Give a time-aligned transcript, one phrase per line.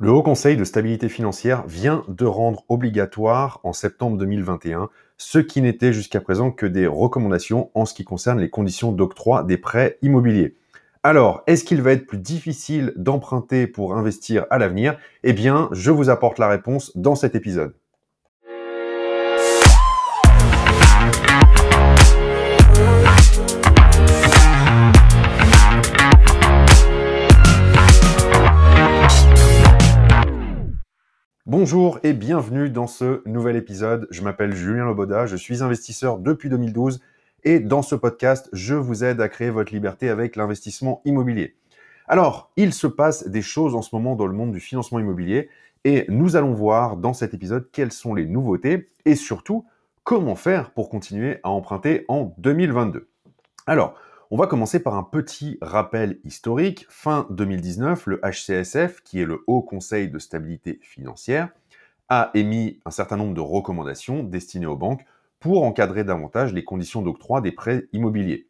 [0.00, 5.60] Le Haut Conseil de stabilité financière vient de rendre obligatoire en septembre 2021 ce qui
[5.60, 9.98] n'était jusqu'à présent que des recommandations en ce qui concerne les conditions d'octroi des prêts
[10.00, 10.54] immobiliers.
[11.02, 14.96] Alors, est-ce qu'il va être plus difficile d'emprunter pour investir à l'avenir?
[15.24, 17.74] Eh bien, je vous apporte la réponse dans cet épisode.
[31.48, 34.06] Bonjour et bienvenue dans ce nouvel épisode.
[34.10, 37.00] Je m'appelle Julien Loboda, je suis investisseur depuis 2012
[37.42, 41.56] et dans ce podcast, je vous aide à créer votre liberté avec l'investissement immobilier.
[42.06, 45.48] Alors, il se passe des choses en ce moment dans le monde du financement immobilier
[45.84, 49.64] et nous allons voir dans cet épisode quelles sont les nouveautés et surtout
[50.04, 53.08] comment faire pour continuer à emprunter en 2022.
[53.66, 53.94] Alors,
[54.30, 56.86] on va commencer par un petit rappel historique.
[56.90, 61.48] Fin 2019, le HCSF, qui est le Haut Conseil de stabilité financière,
[62.10, 65.04] a émis un certain nombre de recommandations destinées aux banques
[65.40, 68.46] pour encadrer davantage les conditions d'octroi des prêts immobiliers.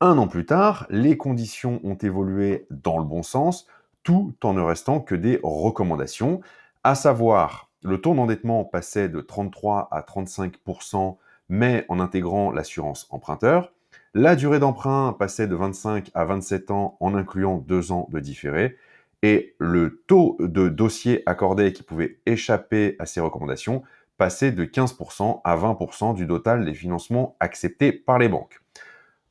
[0.00, 3.66] Un an plus tard, les conditions ont évolué dans le bon sens,
[4.02, 6.40] tout en ne restant que des recommandations,
[6.84, 11.16] à savoir le taux d'endettement passait de 33 à 35%
[11.48, 13.72] mais en intégrant l'assurance emprunteur,
[14.14, 18.76] la durée d'emprunt passait de 25 à 27 ans en incluant deux ans de différé.
[19.22, 23.82] Et le taux de dossiers accordés qui pouvaient échapper à ces recommandations
[24.16, 28.60] passait de 15% à 20% du total des financements acceptés par les banques.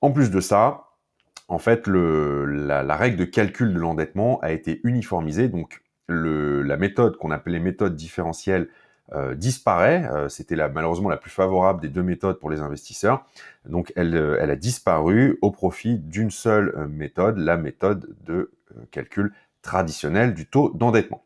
[0.02, 0.90] En plus de ça,
[1.48, 5.50] en fait, la, règle de calcul de l'endettement a été uniformisée.
[5.50, 8.70] Donc, la méthode qu'on appelait méthode différentielle
[9.14, 10.08] euh, disparaît.
[10.12, 13.26] Euh, c'était malheureusement la plus favorable des deux méthodes pour les investisseurs.
[13.68, 18.52] Donc elle, euh, elle a disparu au profit d'une seule méthode, la méthode de
[18.92, 21.24] calcul traditionnel du taux d'endettement.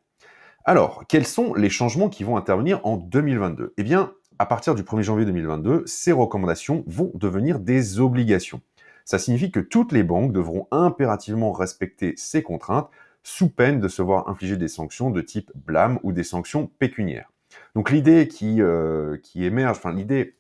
[0.63, 4.83] Alors, quels sont les changements qui vont intervenir en 2022 Eh bien, à partir du
[4.83, 8.61] 1er janvier 2022, ces recommandations vont devenir des obligations.
[9.03, 12.89] Ça signifie que toutes les banques devront impérativement respecter ces contraintes
[13.23, 17.32] sous peine de se voir infliger des sanctions de type blâme ou des sanctions pécuniaires.
[17.75, 20.35] Donc l'idée qui, euh, qui émerge, enfin l'idée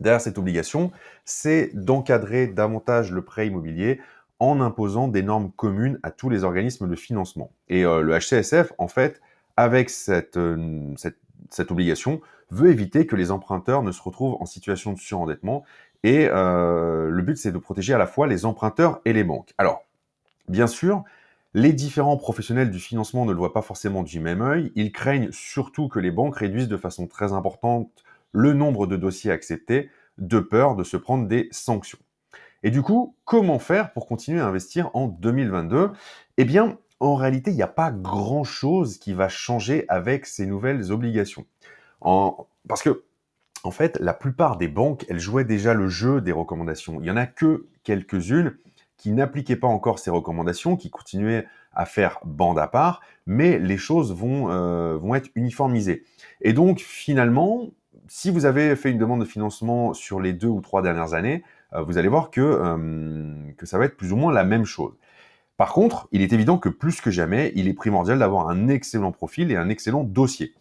[0.00, 0.90] derrière cette obligation,
[1.24, 4.00] c'est d'encadrer davantage le prêt immobilier
[4.40, 7.52] en imposant des normes communes à tous les organismes de financement.
[7.68, 9.20] Et euh, le HCSF, en fait,
[9.56, 14.98] avec euh, cette, obligation, veut éviter que les emprunteurs ne se retrouvent en situation de
[14.98, 15.64] surendettement.
[16.02, 19.54] Et le but, c'est de protéger à la fois les emprunteurs et les banques.
[19.56, 19.84] Alors,
[20.48, 21.04] bien sûr,
[21.54, 24.72] les différents professionnels du financement ne le voient pas forcément du même œil.
[24.74, 27.90] Ils craignent surtout que les banques réduisent de façon très importante
[28.32, 31.98] le nombre de dossiers acceptés, de peur de se prendre des sanctions.
[32.62, 35.90] Et du coup, comment faire pour continuer à investir en 2022
[36.38, 40.92] Eh bien, en réalité, il n'y a pas grand-chose qui va changer avec ces nouvelles
[40.92, 41.44] obligations.
[42.00, 43.02] Parce que,
[43.64, 47.00] en fait, la plupart des banques, elles jouaient déjà le jeu des recommandations.
[47.00, 48.56] Il n'y en a que quelques-unes
[49.02, 53.76] qui n'appliquaient pas encore ces recommandations, qui continuaient à faire bande à part, mais les
[53.76, 56.04] choses vont, euh, vont être uniformisées.
[56.40, 57.70] Et donc, finalement,
[58.06, 61.42] si vous avez fait une demande de financement sur les deux ou trois dernières années,
[61.72, 64.64] euh, vous allez voir que, euh, que ça va être plus ou moins la même
[64.64, 64.92] chose.
[65.56, 69.10] Par contre, il est évident que plus que jamais, il est primordial d'avoir un excellent
[69.10, 70.54] profil et un excellent dossier.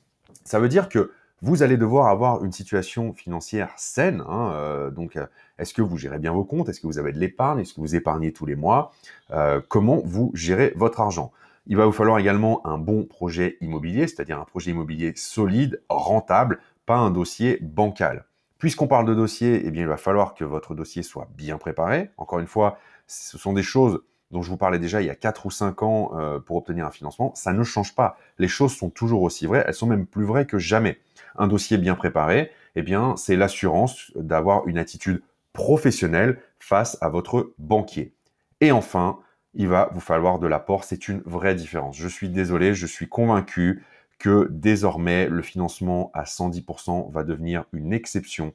[0.46, 4.24] Ça veut dire que vous allez devoir avoir une situation financière saine.
[4.28, 5.25] Hein, euh, donc, euh,
[5.57, 6.69] est-ce que vous gérez bien vos comptes?
[6.69, 7.59] Est-ce que vous avez de l'épargne?
[7.59, 8.91] Est-ce que vous épargnez tous les mois?
[9.31, 11.31] Euh, Comment vous gérez votre argent?
[11.68, 16.59] Il va vous falloir également un bon projet immobilier, c'est-à-dire un projet immobilier solide, rentable,
[16.85, 18.25] pas un dossier bancal.
[18.57, 22.12] Puisqu'on parle de dossier, eh bien, il va falloir que votre dossier soit bien préparé.
[22.18, 24.01] Encore une fois, ce sont des choses
[24.31, 26.12] dont je vous parlais déjà il y a 4 ou 5 ans
[26.46, 27.34] pour obtenir un financement.
[27.36, 28.18] Ça ne change pas.
[28.40, 29.64] Les choses sont toujours aussi vraies.
[29.68, 31.00] Elles sont même plus vraies que jamais
[31.36, 35.22] un dossier bien préparé, eh bien, c'est l'assurance d'avoir une attitude
[35.53, 38.14] professionnelle face à votre banquier.
[38.62, 39.19] Et enfin,
[39.53, 40.84] il va vous falloir de l'apport.
[40.84, 41.98] C'est une vraie différence.
[41.98, 43.83] Je suis désolé, je suis convaincu
[44.19, 48.54] que désormais, le financement à 110% va devenir une exception,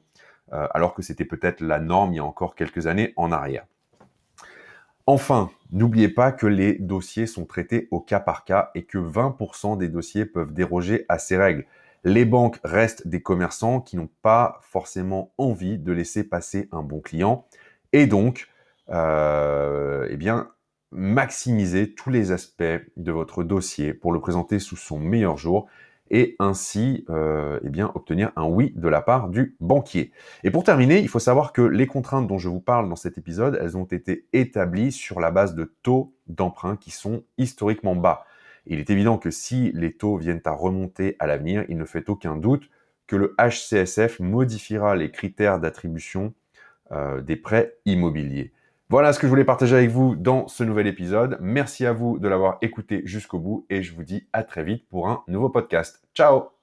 [0.53, 3.65] euh, alors que c'était peut-être la norme il y a encore quelques années en arrière.
[5.09, 9.77] Enfin, n'oubliez pas que les dossiers sont traités au cas par cas et que 20%
[9.77, 11.65] des dossiers peuvent déroger à ces règles.
[12.03, 16.99] Les banques restent des commerçants qui n'ont pas forcément envie de laisser passer un bon
[16.99, 17.45] client
[17.93, 18.49] et donc,
[18.89, 20.49] euh, eh bien,
[20.91, 22.63] maximiser tous les aspects
[22.97, 25.67] de votre dossier pour le présenter sous son meilleur jour
[26.09, 30.11] et ainsi euh, eh obtenir un oui de la part du banquier.
[30.43, 33.17] Et pour terminer, il faut savoir que les contraintes dont je vous parle dans cet
[33.17, 38.25] épisode, elles ont été établies sur la base de taux d'emprunt qui sont historiquement bas.
[38.65, 42.09] il est évident que si les taux viennent à remonter à l'avenir, il ne fait
[42.09, 42.69] aucun doute
[43.07, 46.33] que le HCSF modifiera les critères d'attribution
[46.91, 48.51] euh, des prêts immobiliers.
[48.89, 51.37] Voilà ce que je voulais partager avec vous dans ce nouvel épisode.
[51.41, 54.87] Merci à vous de l'avoir écouté jusqu'au bout et je vous dis à très vite
[54.89, 56.01] pour un nouveau podcast.
[56.15, 56.56] Ciao